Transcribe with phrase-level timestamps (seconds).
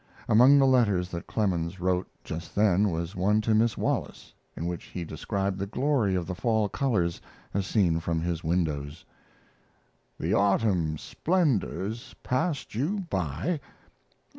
[0.27, 4.85] Among the letters that Clemens wrote just then was one to Miss Wallace, in which
[4.85, 7.21] he described the glory of the fall colors
[7.53, 9.05] as seen from his windows.
[10.19, 13.59] The autumn splendors passed you by?